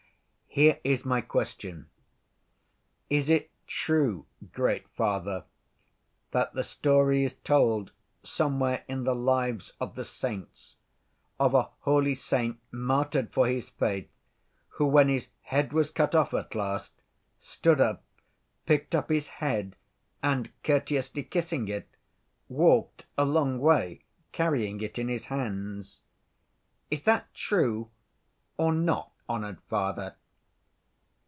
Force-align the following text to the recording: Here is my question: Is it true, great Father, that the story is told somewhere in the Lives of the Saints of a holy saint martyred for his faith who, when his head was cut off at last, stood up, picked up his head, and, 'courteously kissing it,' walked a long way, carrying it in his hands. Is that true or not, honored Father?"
Here 0.53 0.81
is 0.83 1.05
my 1.05 1.21
question: 1.21 1.89
Is 3.09 3.29
it 3.29 3.49
true, 3.67 4.25
great 4.51 4.85
Father, 4.89 5.45
that 6.31 6.51
the 6.51 6.63
story 6.65 7.23
is 7.23 7.35
told 7.35 7.93
somewhere 8.21 8.83
in 8.89 9.05
the 9.05 9.15
Lives 9.15 9.71
of 9.79 9.95
the 9.95 10.03
Saints 10.03 10.75
of 11.39 11.53
a 11.53 11.69
holy 11.83 12.13
saint 12.13 12.59
martyred 12.69 13.31
for 13.31 13.47
his 13.47 13.69
faith 13.69 14.09
who, 14.71 14.85
when 14.87 15.07
his 15.07 15.29
head 15.43 15.71
was 15.71 15.89
cut 15.89 16.13
off 16.13 16.33
at 16.33 16.53
last, 16.53 17.01
stood 17.39 17.79
up, 17.79 18.03
picked 18.65 18.93
up 18.93 19.07
his 19.09 19.29
head, 19.29 19.77
and, 20.21 20.51
'courteously 20.65 21.23
kissing 21.23 21.69
it,' 21.69 21.95
walked 22.49 23.05
a 23.17 23.23
long 23.23 23.57
way, 23.57 24.03
carrying 24.33 24.81
it 24.81 24.99
in 24.99 25.07
his 25.07 25.27
hands. 25.27 26.01
Is 26.89 27.03
that 27.03 27.33
true 27.33 27.89
or 28.57 28.73
not, 28.73 29.13
honored 29.29 29.61
Father?" 29.69 30.17